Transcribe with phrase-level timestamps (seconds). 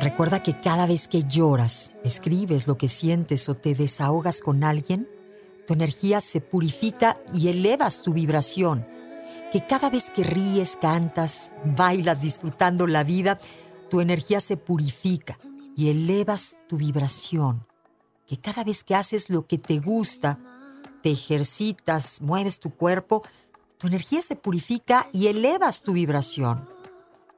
[0.00, 5.08] Recuerda que cada vez que lloras, escribes lo que sientes o te desahogas con alguien,
[5.66, 8.86] tu energía se purifica y elevas tu vibración.
[9.52, 13.38] Que cada vez que ríes, cantas, bailas disfrutando la vida,
[13.90, 15.38] tu energía se purifica
[15.76, 17.66] y elevas tu vibración.
[18.26, 20.38] Que cada vez que haces lo que te gusta,
[21.02, 23.22] te ejercitas, mueves tu cuerpo,
[23.78, 26.81] tu energía se purifica y elevas tu vibración.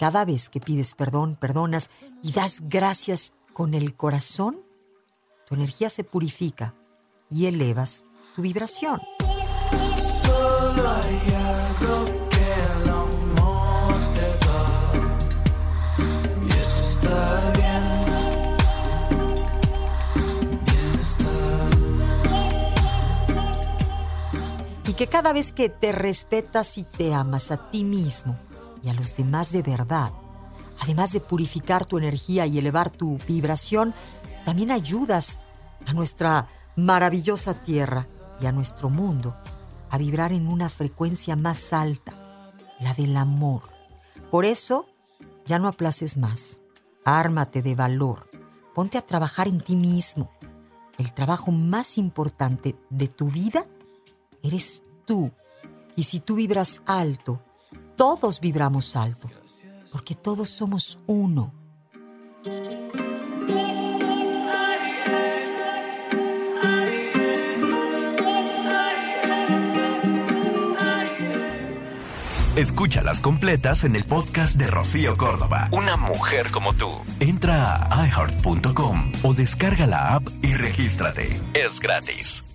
[0.00, 1.90] Cada vez que pides perdón, perdonas
[2.22, 4.62] y das gracias con el corazón,
[5.46, 6.74] tu energía se purifica
[7.28, 9.02] y elevas tu vibración.
[10.22, 14.64] Solo hay algo que el amor te da
[16.46, 17.84] y es estar bien.
[20.64, 21.70] Bienestar.
[24.86, 28.38] Y que cada vez que te respetas y te amas a ti mismo,
[28.82, 30.12] y a los demás de verdad.
[30.80, 33.94] Además de purificar tu energía y elevar tu vibración,
[34.44, 35.40] también ayudas
[35.86, 38.06] a nuestra maravillosa tierra
[38.40, 39.36] y a nuestro mundo
[39.90, 42.14] a vibrar en una frecuencia más alta,
[42.78, 43.62] la del amor.
[44.30, 44.86] Por eso,
[45.44, 46.62] ya no aplaces más.
[47.04, 48.30] Ármate de valor.
[48.74, 50.30] Ponte a trabajar en ti mismo.
[50.96, 53.66] El trabajo más importante de tu vida
[54.42, 55.32] eres tú.
[55.96, 57.42] Y si tú vibras alto,
[58.00, 59.28] todos vibramos alto,
[59.92, 61.52] porque todos somos uno.
[72.56, 75.68] Escúchalas completas en el podcast de Rocío Córdoba.
[75.70, 76.88] Una mujer como tú.
[77.20, 81.38] Entra a iHeart.com o descarga la app y regístrate.
[81.52, 82.46] Es gratis.